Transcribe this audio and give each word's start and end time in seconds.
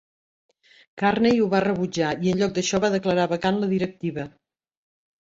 Carney 1.01 1.43
ho 1.43 1.51
va 1.51 1.61
rebutjar 1.67 2.15
i 2.29 2.33
en 2.33 2.41
lloc 2.41 2.57
d'això 2.57 2.83
va 2.89 2.93
declarar 2.97 3.31
vacant 3.37 3.63
la 3.63 3.73
directiva. 3.79 4.31